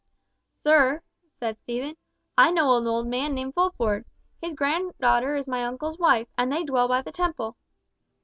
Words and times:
"Sir," 0.63 1.03
said 1.39 1.59
Stephen, 1.59 1.95
"I 2.35 2.49
know 2.49 2.75
an 2.75 2.87
old 2.87 3.05
man 3.05 3.35
named 3.35 3.53
Fulford. 3.53 4.03
His 4.41 4.55
granddaughter 4.55 5.35
is 5.35 5.47
my 5.47 5.63
uncle's 5.63 5.99
wife, 5.99 6.27
and 6.39 6.51
they 6.51 6.63
dwell 6.63 6.87
by 6.87 7.03
the 7.03 7.11
Temple." 7.11 7.55